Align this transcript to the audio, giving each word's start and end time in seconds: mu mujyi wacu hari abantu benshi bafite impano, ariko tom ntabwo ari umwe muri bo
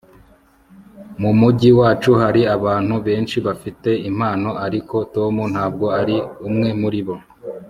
mu 1.21 1.31
mujyi 1.39 1.69
wacu 1.79 2.11
hari 2.21 2.41
abantu 2.55 2.95
benshi 3.07 3.37
bafite 3.47 3.89
impano, 4.09 4.49
ariko 4.65 4.95
tom 5.15 5.35
ntabwo 5.53 5.85
ari 5.99 6.15
umwe 6.49 6.69
muri 6.81 7.01
bo 7.07 7.15